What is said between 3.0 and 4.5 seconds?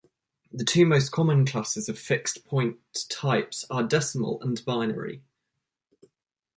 types are decimal